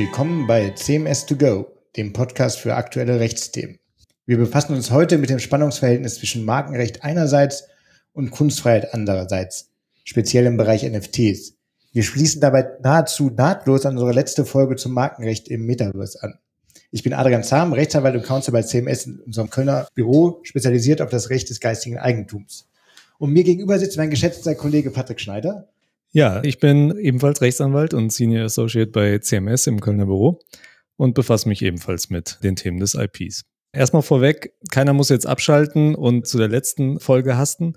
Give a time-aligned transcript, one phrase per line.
[0.00, 1.66] Willkommen bei CMS2Go,
[1.96, 3.80] dem Podcast für aktuelle Rechtsthemen.
[4.26, 7.64] Wir befassen uns heute mit dem Spannungsverhältnis zwischen Markenrecht einerseits
[8.12, 9.72] und Kunstfreiheit andererseits,
[10.04, 11.54] speziell im Bereich NFTs.
[11.92, 16.38] Wir schließen dabei nahezu nahtlos an unsere letzte Folge zum Markenrecht im Metaverse an.
[16.92, 21.10] Ich bin Adrian Zahm, Rechtsanwalt und Counsel bei CMS in unserem Kölner Büro, spezialisiert auf
[21.10, 22.68] das Recht des geistigen Eigentums.
[23.18, 25.66] Und mir gegenüber sitzt mein geschätzter Kollege Patrick Schneider.
[26.12, 30.40] Ja, ich bin ebenfalls Rechtsanwalt und Senior Associate bei CMS im Kölner Büro
[30.96, 33.44] und befasse mich ebenfalls mit den Themen des IPs.
[33.72, 37.74] Erstmal vorweg, keiner muss jetzt abschalten und zu der letzten Folge hasten.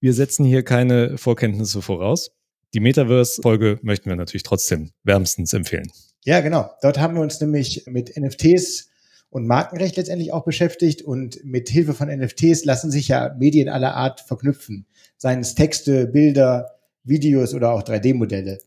[0.00, 2.30] Wir setzen hier keine Vorkenntnisse voraus.
[2.72, 5.90] Die Metaverse-Folge möchten wir natürlich trotzdem wärmstens empfehlen.
[6.24, 6.70] Ja, genau.
[6.80, 8.88] Dort haben wir uns nämlich mit NFTs
[9.28, 13.94] und Markenrecht letztendlich auch beschäftigt und mit Hilfe von NFTs lassen sich ja Medien aller
[13.94, 14.86] Art verknüpfen.
[15.18, 16.73] Seien es Texte, Bilder,
[17.04, 18.58] Videos oder auch 3D-Modelle.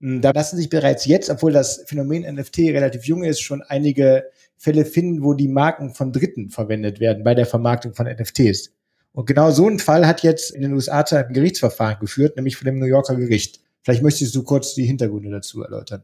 [0.00, 4.24] Hm, da lassen sich bereits jetzt, obwohl das Phänomen NFT relativ jung ist, schon einige
[4.56, 8.72] Fälle finden, wo die Marken von Dritten verwendet werden bei der Vermarktung von NFTs.
[9.12, 12.56] Und genau so ein Fall hat jetzt in den USA zu einem Gerichtsverfahren geführt, nämlich
[12.56, 13.60] von dem New Yorker Gericht.
[13.82, 16.02] Vielleicht möchtest du kurz die Hintergründe dazu erläutern.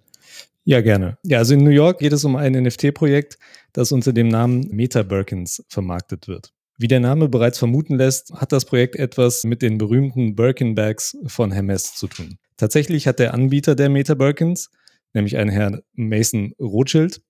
[0.64, 1.16] Ja, gerne.
[1.22, 3.38] Ja, also in New York geht es um ein NFT-Projekt,
[3.72, 6.52] das unter dem Namen Meta Birkins vermarktet wird.
[6.80, 11.16] Wie der Name bereits vermuten lässt, hat das Projekt etwas mit den berühmten Birkin Bags
[11.26, 12.38] von Hermes zu tun.
[12.56, 14.70] Tatsächlich hat der Anbieter der Meta Birkins,
[15.12, 17.20] nämlich ein Herr Mason Rothschild,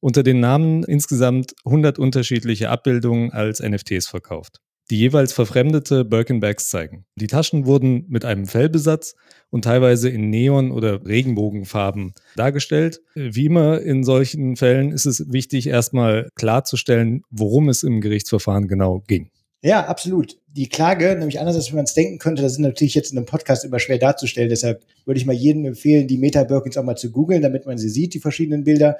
[0.00, 7.04] unter den Namen insgesamt 100 unterschiedliche Abbildungen als NFTs verkauft die jeweils verfremdete Birkenbags zeigen.
[7.16, 9.14] Die Taschen wurden mit einem Fellbesatz
[9.50, 13.00] und teilweise in Neon- oder Regenbogenfarben dargestellt.
[13.14, 19.02] Wie immer in solchen Fällen ist es wichtig, erstmal klarzustellen, worum es im Gerichtsverfahren genau
[19.06, 19.30] ging.
[19.62, 20.38] Ja, absolut.
[20.46, 23.26] Die Klage, nämlich anders als man es denken könnte, das ist natürlich jetzt in einem
[23.26, 24.48] Podcast immer schwer darzustellen.
[24.48, 27.88] Deshalb würde ich mal jedem empfehlen, die Meta-Birkins auch mal zu googeln, damit man sie
[27.88, 28.96] sieht, die verschiedenen Bilder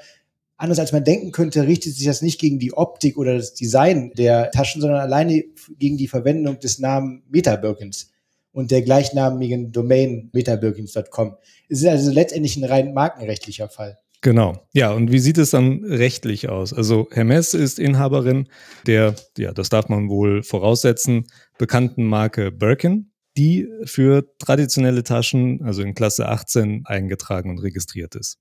[0.57, 4.13] anders als man denken könnte, richtet sich das nicht gegen die Optik oder das Design
[4.17, 5.45] der Taschen, sondern alleine
[5.79, 8.11] gegen die Verwendung des Namen MetaBirkins
[8.53, 11.37] und der gleichnamigen Domain metabirkins.com.
[11.69, 13.99] Es ist also letztendlich ein rein markenrechtlicher Fall.
[14.23, 14.67] Genau.
[14.73, 16.73] Ja, und wie sieht es dann rechtlich aus?
[16.73, 18.49] Also Hermes ist Inhaberin
[18.87, 21.27] der, ja, das darf man wohl voraussetzen,
[21.59, 28.39] bekannten Marke Birkin, die für traditionelle Taschen, also in Klasse 18, eingetragen und registriert ist.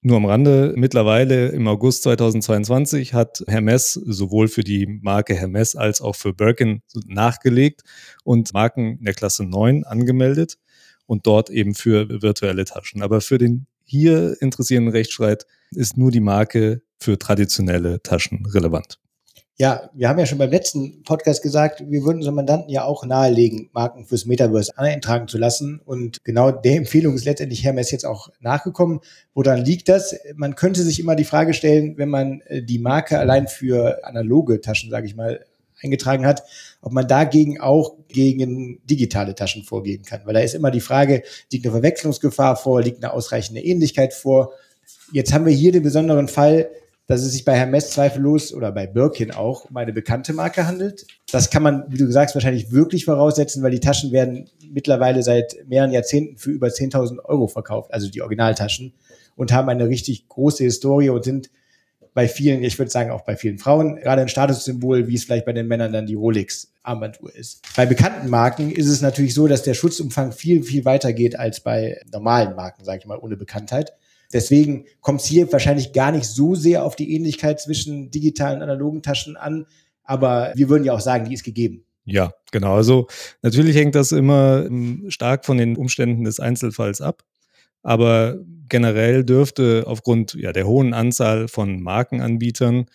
[0.00, 6.00] Nur am Rande, mittlerweile im August 2022 hat Hermes sowohl für die Marke Hermes als
[6.00, 7.82] auch für Birkin nachgelegt
[8.22, 10.56] und Marken in der Klasse 9 angemeldet
[11.06, 13.02] und dort eben für virtuelle Taschen.
[13.02, 19.00] Aber für den hier interessierenden Rechtsstreit ist nur die Marke für traditionelle Taschen relevant.
[19.60, 23.04] Ja, wir haben ja schon beim letzten Podcast gesagt, wir würden unseren Mandanten ja auch
[23.04, 25.80] nahelegen, Marken fürs Metaverse eintragen zu lassen.
[25.84, 29.00] Und genau der Empfehlung ist letztendlich Hermes jetzt auch nachgekommen.
[29.34, 30.14] Woran liegt das?
[30.36, 34.60] Man könnte sich immer die Frage stellen, wenn man äh, die Marke allein für analoge
[34.60, 35.44] Taschen, sage ich mal,
[35.82, 36.44] eingetragen hat,
[36.80, 40.20] ob man dagegen auch gegen digitale Taschen vorgehen kann.
[40.24, 44.52] Weil da ist immer die Frage, liegt eine Verwechslungsgefahr vor, liegt eine ausreichende Ähnlichkeit vor.
[45.12, 46.68] Jetzt haben wir hier den besonderen Fall,
[47.08, 51.06] dass es sich bei Hermes zweifellos oder bei Birkin auch um eine bekannte Marke handelt.
[51.32, 55.56] Das kann man, wie du sagst, wahrscheinlich wirklich voraussetzen, weil die Taschen werden mittlerweile seit
[55.66, 58.92] mehreren Jahrzehnten für über 10.000 Euro verkauft, also die Originaltaschen,
[59.36, 61.50] und haben eine richtig große Historie und sind
[62.12, 65.46] bei vielen, ich würde sagen auch bei vielen Frauen, gerade ein Statussymbol, wie es vielleicht
[65.46, 67.62] bei den Männern dann die Rolex-Armbanduhr ist.
[67.74, 71.60] Bei bekannten Marken ist es natürlich so, dass der Schutzumfang viel, viel weiter geht als
[71.60, 73.94] bei normalen Marken, sage ich mal, ohne Bekanntheit.
[74.32, 78.62] Deswegen kommt es hier wahrscheinlich gar nicht so sehr auf die Ähnlichkeit zwischen digitalen und
[78.62, 79.66] analogen Taschen an.
[80.04, 81.84] Aber wir würden ja auch sagen, die ist gegeben.
[82.04, 82.74] Ja, genau.
[82.74, 83.06] Also
[83.42, 87.22] natürlich hängt das immer ähm, stark von den Umständen des Einzelfalls ab.
[87.82, 92.86] Aber generell dürfte aufgrund ja, der hohen Anzahl von Markenanbietern,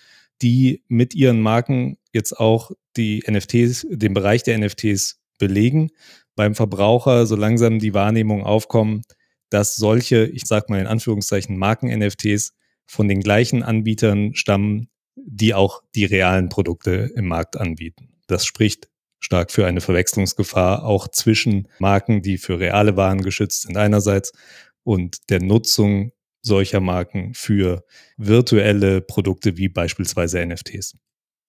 [0.42, 5.92] die mit ihren Marken jetzt auch die NFTs, den Bereich der NFTs belegen,
[6.36, 9.04] beim Verbraucher so langsam die Wahrnehmung aufkommen,
[9.54, 12.54] dass solche, ich sag mal in Anführungszeichen, Marken-NFTs
[12.86, 18.10] von den gleichen Anbietern stammen, die auch die realen Produkte im Markt anbieten.
[18.26, 18.90] Das spricht
[19.20, 24.34] stark für eine Verwechslungsgefahr auch zwischen Marken, die für reale Waren geschützt sind einerseits
[24.84, 26.12] und der Nutzung
[26.42, 27.86] solcher Marken für
[28.18, 30.98] virtuelle Produkte wie beispielsweise NFTs.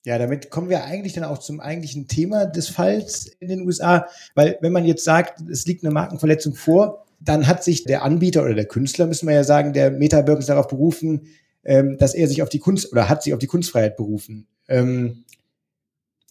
[0.04, 4.06] Ja, damit kommen wir eigentlich dann auch zum eigentlichen Thema des Falls in den USA,
[4.34, 8.42] weil wenn man jetzt sagt, es liegt eine Markenverletzung vor, dann hat sich der Anbieter
[8.42, 11.28] oder der Künstler, müssen wir ja sagen, der Meta-Birkens darauf berufen,
[11.64, 14.46] ähm, dass er sich auf die Kunst oder hat sich auf die Kunstfreiheit berufen.
[14.68, 15.24] Ähm,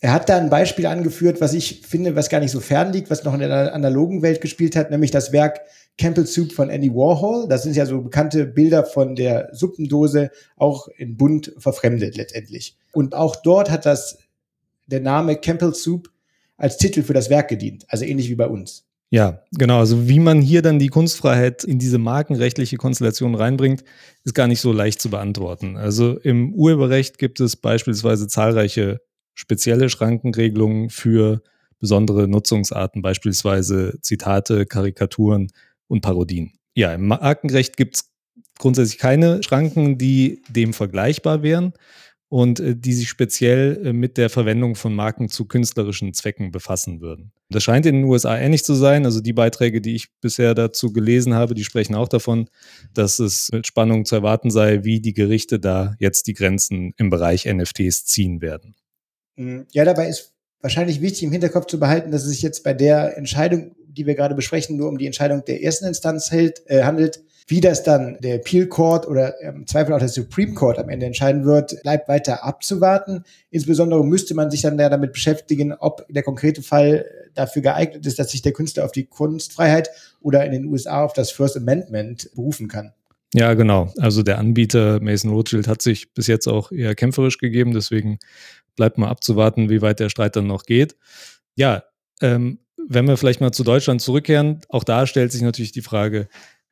[0.03, 3.09] er hat da ein Beispiel angeführt, was ich finde, was gar nicht so fern liegt,
[3.09, 5.61] was noch in der analogen Welt gespielt hat, nämlich das Werk
[5.97, 7.47] Campbell Soup von Andy Warhol.
[7.47, 12.75] Das sind ja so bekannte Bilder von der Suppendose, auch in bunt verfremdet letztendlich.
[12.91, 14.17] Und auch dort hat das
[14.87, 16.09] der Name Campbell Soup
[16.57, 18.85] als Titel für das Werk gedient, also ähnlich wie bei uns.
[19.13, 19.77] Ja, genau.
[19.77, 23.83] Also wie man hier dann die Kunstfreiheit in diese markenrechtliche Konstellation reinbringt,
[24.23, 25.77] ist gar nicht so leicht zu beantworten.
[25.77, 29.01] Also im Urheberrecht gibt es beispielsweise zahlreiche
[29.35, 31.43] spezielle Schrankenregelungen für
[31.77, 35.51] besondere Nutzungsarten, beispielsweise Zitate, Karikaturen
[35.87, 36.53] und Parodien.
[36.73, 38.09] Ja, im Markenrecht gibt es
[38.57, 41.73] grundsätzlich keine Schranken, die dem vergleichbar wären
[42.33, 46.99] und äh, die sich speziell äh, mit der Verwendung von Marken zu künstlerischen Zwecken befassen
[46.99, 47.31] würden.
[47.51, 49.05] Das scheint in den USA ähnlich zu sein.
[49.05, 52.49] Also die Beiträge, die ich bisher dazu gelesen habe, die sprechen auch davon,
[52.91, 57.11] dass es mit Spannung zu erwarten sei, wie die Gerichte da jetzt die Grenzen im
[57.11, 58.73] Bereich NFTs ziehen werden.
[59.35, 59.67] Mhm.
[59.71, 63.15] Ja, dabei ist wahrscheinlich wichtig im Hinterkopf zu behalten, dass es sich jetzt bei der
[63.15, 67.21] Entscheidung, die wir gerade besprechen, nur um die Entscheidung der ersten Instanz hält, äh, handelt
[67.47, 71.05] wie das dann der Appeal Court oder im Zweifel auch der Supreme Court am Ende
[71.05, 73.23] entscheiden wird, bleibt weiter abzuwarten.
[73.49, 78.19] Insbesondere müsste man sich dann ja damit beschäftigen, ob der konkrete Fall dafür geeignet ist,
[78.19, 79.89] dass sich der Künstler auf die Kunstfreiheit
[80.21, 82.93] oder in den USA auf das First Amendment berufen kann.
[83.33, 83.91] Ja, genau.
[83.97, 88.19] Also der Anbieter Mason Rothschild hat sich bis jetzt auch eher kämpferisch gegeben, deswegen
[88.75, 90.95] bleibt mal abzuwarten, wie weit der Streit dann noch geht.
[91.55, 91.83] Ja,
[92.21, 96.27] ähm, wenn wir vielleicht mal zu Deutschland zurückkehren, auch da stellt sich natürlich die Frage,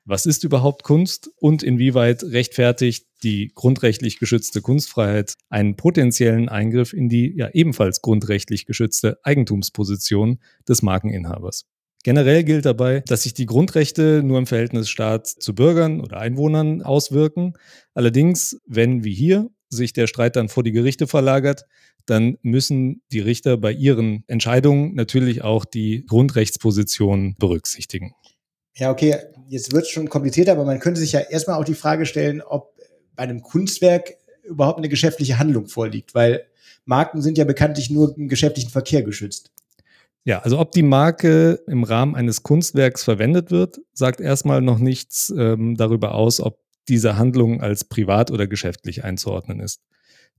[0.06, 7.08] was ist überhaupt Kunst und inwieweit rechtfertigt die grundrechtlich geschützte Kunstfreiheit einen potenziellen Eingriff in
[7.08, 11.66] die ja ebenfalls grundrechtlich geschützte Eigentumsposition des Markeninhabers.
[12.04, 16.82] Generell gilt dabei, dass sich die Grundrechte nur im Verhältnis Staat zu Bürgern oder Einwohnern
[16.82, 17.54] auswirken.
[17.94, 21.66] Allerdings, wenn wie hier sich der Streit dann vor die Gerichte verlagert,
[22.08, 28.14] dann müssen die Richter bei ihren Entscheidungen natürlich auch die Grundrechtsposition berücksichtigen.
[28.76, 31.76] Ja, okay, jetzt wird es schon komplizierter, aber man könnte sich ja erstmal auch die
[31.76, 32.74] Frage stellen, ob
[33.16, 36.46] bei einem Kunstwerk überhaupt eine geschäftliche Handlung vorliegt, weil
[36.86, 39.52] Marken sind ja bekanntlich nur im geschäftlichen Verkehr geschützt.
[40.24, 45.34] Ja, also ob die Marke im Rahmen eines Kunstwerks verwendet wird, sagt erstmal noch nichts
[45.36, 49.82] ähm, darüber aus, ob diese Handlung als privat oder geschäftlich einzuordnen ist.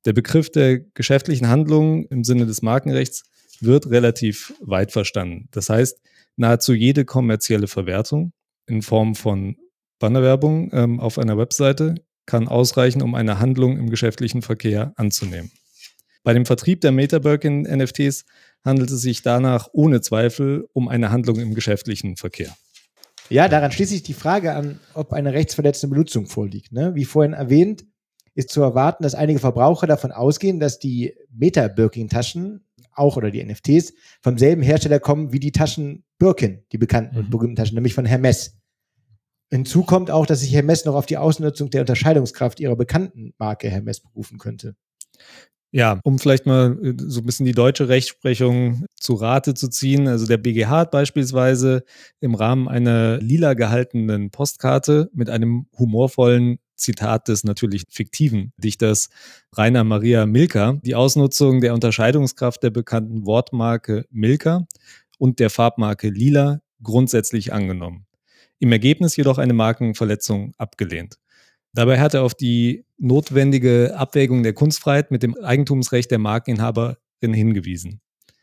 [0.04, 3.24] Der Begriff der geschäftlichen Handlung im Sinne des Markenrechts
[3.60, 5.48] wird relativ weit verstanden.
[5.52, 6.00] Das heißt,
[6.36, 8.32] nahezu jede kommerzielle Verwertung
[8.66, 9.56] in Form von
[9.98, 11.94] Bannerwerbung ähm, auf einer Webseite
[12.26, 15.50] kann ausreichen, um eine Handlung im geschäftlichen Verkehr anzunehmen.
[16.24, 18.24] Bei dem Vertrieb der Meta Birkin NFTs
[18.64, 22.54] handelt es sich danach ohne Zweifel um eine Handlung im geschäftlichen Verkehr.
[23.28, 26.72] Ja, daran schließt sich die Frage an, ob eine rechtsverletzende Benutzung vorliegt.
[26.72, 26.94] Ne?
[26.94, 27.84] Wie vorhin erwähnt,
[28.34, 32.64] ist zu erwarten, dass einige Verbraucher davon ausgehen, dass die Meta Birkin Taschen
[32.94, 37.26] auch oder die NFTs vom selben Hersteller kommen wie die Taschen Birkin, die bekannten und
[37.26, 37.30] mhm.
[37.30, 38.58] berühmten Taschen, nämlich von Hermes.
[39.50, 43.68] Hinzu kommt auch, dass sich Hermes noch auf die Ausnutzung der Unterscheidungskraft ihrer bekannten Marke
[43.68, 44.76] Hermes berufen könnte.
[45.74, 50.06] Ja, um vielleicht mal äh, so ein bisschen die deutsche Rechtsprechung zu Rate zu ziehen.
[50.06, 51.84] Also der BGH hat beispielsweise
[52.20, 59.08] im Rahmen einer lila gehaltenen Postkarte mit einem humorvollen Zitat des natürlich fiktiven Dichters
[59.56, 64.66] Rainer Maria Milka die Ausnutzung der Unterscheidungskraft der bekannten Wortmarke Milka
[65.18, 68.06] und der Farbmarke Lila grundsätzlich angenommen.
[68.58, 71.18] Im Ergebnis jedoch eine Markenverletzung abgelehnt.
[71.74, 78.00] Dabei hat er auf die notwendige Abwägung der Kunstfreiheit mit dem Eigentumsrecht der Markeninhaberin hingewiesen.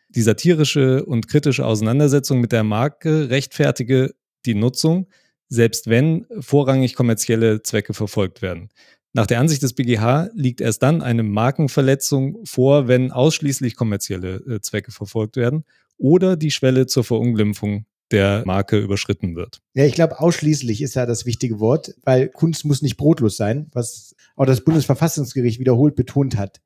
[0.09, 5.07] Die satirische und kritische Auseinandersetzung mit der Marke rechtfertige die Nutzung,
[5.47, 8.69] selbst wenn vorrangig kommerzielle Zwecke verfolgt werden.
[9.13, 14.61] Nach der Ansicht des BGH liegt erst dann eine Markenverletzung vor, wenn ausschließlich kommerzielle äh,
[14.61, 15.65] Zwecke verfolgt werden
[15.97, 19.61] oder die Schwelle zur Verunglimpfung der Marke überschritten wird.
[19.73, 23.67] Ja, ich glaube, ausschließlich ist ja das wichtige Wort, weil Kunst muss nicht brotlos sein,
[23.73, 26.61] was auch das Bundesverfassungsgericht wiederholt betont hat,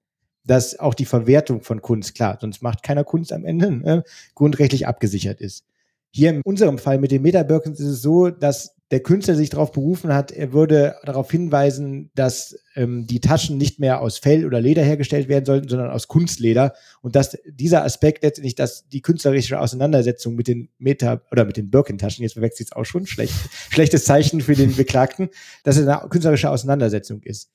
[0.45, 4.03] dass auch die Verwertung von Kunst, klar, sonst macht keiner Kunst am Ende, ne,
[4.35, 5.65] grundrechtlich abgesichert ist.
[6.11, 9.71] Hier in unserem Fall mit den Meta-Birkens ist es so, dass der Künstler sich darauf
[9.71, 14.61] berufen hat, er würde darauf hinweisen, dass ähm, die Taschen nicht mehr aus Fell oder
[14.61, 16.75] Leder hergestellt werden sollten, sondern aus Kunstleder.
[17.01, 21.71] Und dass dieser Aspekt letztendlich, dass die künstlerische Auseinandersetzung mit den Meta- oder mit den
[21.71, 23.33] Birkin-Taschen, jetzt verwechselt es auch schon, schlecht,
[23.71, 25.29] schlechtes Zeichen für den Beklagten,
[25.63, 27.49] dass es eine künstlerische Auseinandersetzung ist.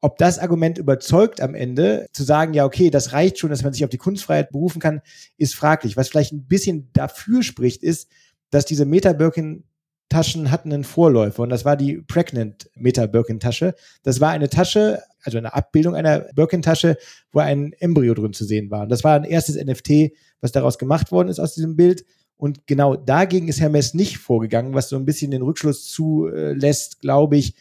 [0.00, 3.74] Ob das Argument überzeugt am Ende, zu sagen, ja, okay, das reicht schon, dass man
[3.74, 5.02] sich auf die Kunstfreiheit berufen kann,
[5.36, 5.98] ist fraglich.
[5.98, 8.08] Was vielleicht ein bisschen dafür spricht, ist,
[8.48, 9.64] dass diese Meta-Birkin
[10.12, 13.74] Taschen hatten einen Vorläufer und das war die Pregnant Meta Birkin Tasche.
[14.02, 16.98] Das war eine Tasche, also eine Abbildung einer Birkin Tasche,
[17.32, 18.82] wo ein Embryo drin zu sehen war.
[18.82, 22.04] Und das war ein erstes NFT, was daraus gemacht worden ist aus diesem Bild.
[22.36, 27.36] Und genau dagegen ist Hermes nicht vorgegangen, was so ein bisschen den Rückschluss zulässt, glaube
[27.36, 27.54] ich,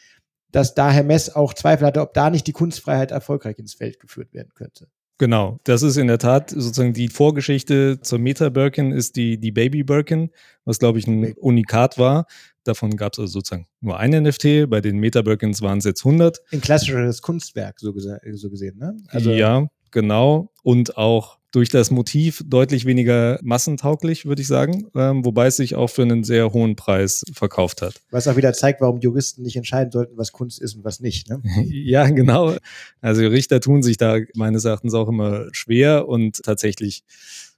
[0.52, 4.34] dass da Hermes auch Zweifel hatte, ob da nicht die Kunstfreiheit erfolgreich ins Feld geführt
[4.34, 4.88] werden könnte.
[5.22, 9.52] Genau, das ist in der Tat sozusagen die Vorgeschichte zur Meta Birkin ist die, die
[9.52, 10.32] Baby Birkin,
[10.66, 12.26] was glaube ich ein Unikat war.
[12.64, 16.04] Davon gab es also sozusagen nur ein NFT, bei den Meta Birkins waren es jetzt
[16.04, 16.42] 100.
[16.52, 18.98] Ein klassisches Kunstwerk, so, so gesehen, ne?
[19.10, 20.50] Also ja, genau.
[20.64, 25.76] Und auch durch das Motiv deutlich weniger massentauglich, würde ich sagen, ähm, wobei es sich
[25.76, 28.02] auch für einen sehr hohen Preis verkauft hat.
[28.10, 31.30] Was auch wieder zeigt, warum Juristen nicht entscheiden sollten, was Kunst ist und was nicht.
[31.30, 31.42] Ne?
[31.66, 32.56] ja, genau.
[33.02, 37.04] Also Richter tun sich da meines Erachtens auch immer schwer und tatsächlich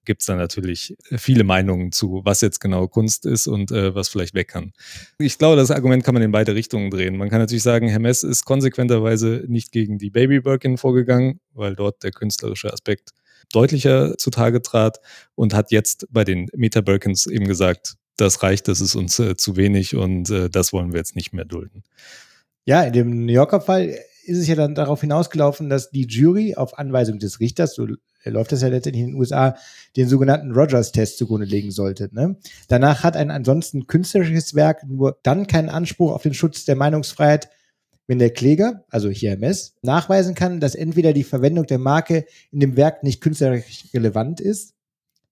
[0.05, 4.09] gibt es da natürlich viele Meinungen zu, was jetzt genau Kunst ist und äh, was
[4.09, 4.73] vielleicht weg kann.
[5.17, 7.17] Ich glaube, das Argument kann man in beide Richtungen drehen.
[7.17, 12.03] Man kann natürlich sagen, Hermes ist konsequenterweise nicht gegen die Baby Birkin vorgegangen, weil dort
[12.03, 13.11] der künstlerische Aspekt
[13.51, 14.99] deutlicher zutage trat
[15.35, 19.35] und hat jetzt bei den Meta Birkins eben gesagt, das reicht, das ist uns äh,
[19.35, 21.83] zu wenig und äh, das wollen wir jetzt nicht mehr dulden.
[22.65, 26.55] Ja, in dem New Yorker Fall ist es ja dann darauf hinausgelaufen, dass die Jury
[26.55, 27.87] auf Anweisung des Richters, so
[28.31, 29.55] läuft das ja letztendlich in den USA,
[29.95, 32.09] den sogenannten Rogers-Test zugrunde legen sollte.
[32.11, 32.37] Ne?
[32.67, 37.49] Danach hat ein ansonsten künstlerisches Werk nur dann keinen Anspruch auf den Schutz der Meinungsfreiheit,
[38.07, 42.59] wenn der Kläger, also hier MS, nachweisen kann, dass entweder die Verwendung der Marke in
[42.59, 44.73] dem Werk nicht künstlerisch relevant ist.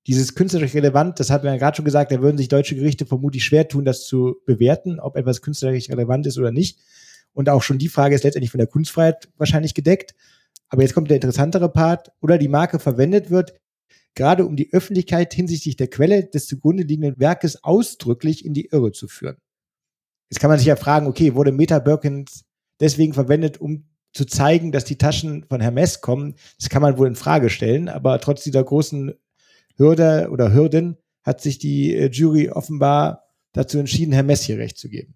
[0.08, 3.06] Dieses künstlerisch relevant, das hat man ja gerade schon gesagt, da würden sich deutsche Gerichte
[3.06, 6.80] vermutlich schwer tun, das zu bewerten, ob etwas künstlerisch relevant ist oder nicht.
[7.34, 10.16] Und auch schon die Frage ist letztendlich von der Kunstfreiheit wahrscheinlich gedeckt.
[10.72, 13.54] Aber jetzt kommt der interessantere Part, oder die Marke verwendet wird,
[14.16, 18.94] gerade um die Öffentlichkeit hinsichtlich der Quelle des zugrunde liegenden Werkes ausdrücklich in die Irre
[18.94, 19.38] zu führen.
[20.30, 22.46] Jetzt kann man sich ja fragen, okay, wurde Meta Birkins
[22.80, 26.36] deswegen verwendet, um zu zeigen, dass die Taschen von Hermes kommen.
[26.58, 29.14] Das kann man wohl in Frage stellen, aber trotz dieser großen
[29.76, 34.90] Hürde oder Hürden hat sich die äh, Jury offenbar dazu entschieden, Hermes hier recht zu
[34.90, 35.16] geben.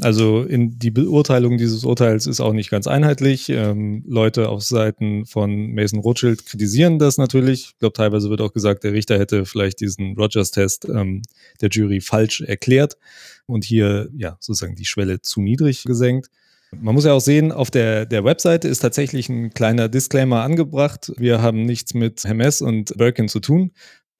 [0.00, 3.48] Also in die Beurteilung dieses Urteils ist auch nicht ganz einheitlich.
[3.48, 7.66] Ähm, Leute auf Seiten von Mason Rothschild kritisieren das natürlich.
[7.70, 11.22] Ich glaube, teilweise wird auch gesagt, der Richter hätte vielleicht diesen Rogers-Test ähm,
[11.60, 12.96] der Jury falsch erklärt
[13.46, 16.28] und hier ja sozusagen die Schwelle zu niedrig gesenkt.
[16.80, 21.12] Man muss ja auch sehen, auf der, der Webseite ist tatsächlich ein kleiner Disclaimer angebracht.
[21.16, 23.70] Wir haben nichts mit Hermes und Birkin zu tun.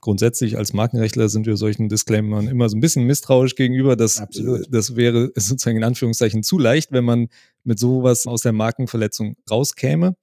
[0.04, 3.96] Grundsätzlich als Markenrechtler sind wir solchen Disclaimern immer so ein bisschen misstrauisch gegenüber.
[3.96, 4.66] Das, Absolut.
[4.68, 7.28] das wäre sozusagen in Anführungszeichen zu leicht, wenn man
[7.62, 10.14] mit sowas aus der Markenverletzung rauskäme.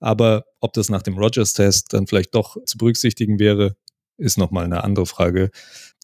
[0.00, 3.76] Aber ob das nach dem Rogers-Test dann vielleicht doch zu berücksichtigen wäre,
[4.16, 5.50] ist nochmal eine andere Frage,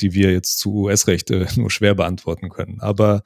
[0.03, 2.81] die wir jetzt zu US-Recht nur schwer beantworten können.
[2.81, 3.23] Aber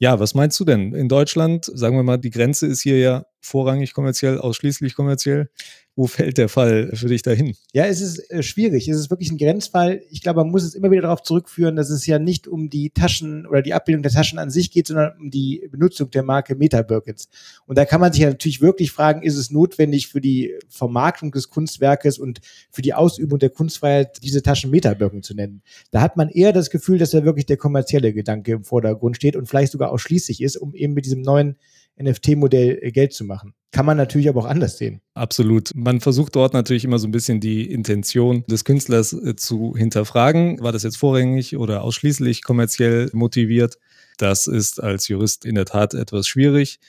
[0.00, 0.92] ja, was meinst du denn?
[0.94, 5.50] In Deutschland, sagen wir mal, die Grenze ist hier ja vorrangig kommerziell, ausschließlich kommerziell.
[5.94, 7.56] Wo fällt der Fall für dich dahin?
[7.72, 8.86] Ja, es ist äh, schwierig.
[8.86, 10.00] Es ist wirklich ein Grenzfall.
[10.10, 12.90] Ich glaube, man muss es immer wieder darauf zurückführen, dass es ja nicht um die
[12.90, 16.54] Taschen oder die Abbildung der Taschen an sich geht, sondern um die Benutzung der Marke
[16.54, 17.28] Meta Birkins.
[17.66, 21.32] Und da kann man sich ja natürlich wirklich fragen, ist es notwendig für die Vermarktung
[21.32, 25.62] des Kunstwerkes und für die Ausübung der Kunstfreiheit, diese Taschen Meta Birkin zu nennen?
[25.90, 29.34] Da hat man eher das Gefühl, dass da wirklich der kommerzielle Gedanke im Vordergrund steht
[29.34, 31.56] und vielleicht sogar ausschließlich ist, um eben mit diesem neuen
[32.02, 33.54] NFT-Modell äh, Geld zu machen.
[33.70, 35.00] Kann man natürlich aber auch anders sehen.
[35.14, 35.72] Absolut.
[35.74, 40.60] Man versucht dort natürlich immer so ein bisschen die Intention des Künstlers äh, zu hinterfragen.
[40.60, 43.78] War das jetzt vorrangig oder ausschließlich kommerziell motiviert?
[44.16, 46.80] Das ist als Jurist in der Tat etwas schwierig.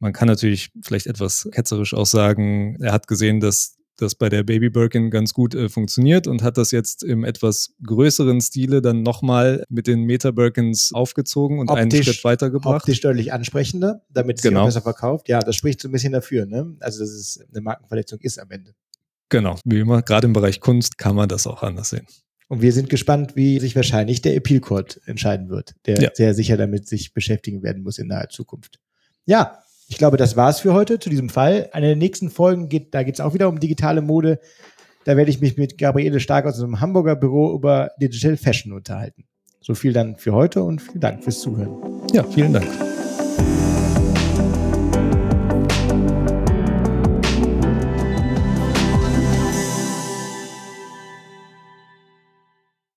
[0.00, 4.42] Man kann natürlich vielleicht etwas ketzerisch auch sagen, er hat gesehen, dass das bei der
[4.42, 9.02] Baby Birkin ganz gut äh, funktioniert und hat das jetzt im etwas größeren Stile dann
[9.02, 12.82] nochmal mit den Meta Birkins aufgezogen und optisch, einen Schritt weitergebracht.
[12.82, 14.64] Optisch deutlich ansprechender, damit es genau.
[14.64, 15.28] sich besser verkauft.
[15.28, 16.76] Ja, das spricht so ein bisschen dafür, ne?
[16.80, 18.74] Also, dass es eine Markenverletzung ist am Ende.
[19.28, 22.06] Genau, wie immer, gerade im Bereich Kunst kann man das auch anders sehen.
[22.48, 26.10] Und wir sind gespannt, wie sich wahrscheinlich der Appeal Court entscheiden wird, der ja.
[26.12, 28.80] sehr sicher damit sich beschäftigen werden muss in naher Zukunft.
[29.24, 29.58] Ja,
[29.94, 31.68] ich glaube, das war's für heute zu diesem Fall.
[31.72, 34.40] Eine der nächsten Folgen geht, da geht es auch wieder um digitale Mode.
[35.04, 39.22] Da werde ich mich mit Gabriele Stark aus unserem Hamburger Büro über Digital Fashion unterhalten.
[39.60, 41.76] So viel dann für heute und vielen Dank fürs Zuhören.
[42.12, 42.66] Ja, vielen Dank.